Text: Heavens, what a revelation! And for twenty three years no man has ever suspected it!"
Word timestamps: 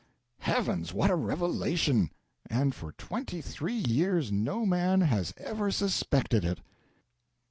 Heavens, 0.39 0.95
what 0.95 1.11
a 1.11 1.15
revelation! 1.15 2.09
And 2.49 2.73
for 2.73 2.91
twenty 2.93 3.39
three 3.39 3.83
years 3.87 4.31
no 4.31 4.65
man 4.65 5.01
has 5.01 5.31
ever 5.37 5.69
suspected 5.69 6.43
it!" 6.43 6.59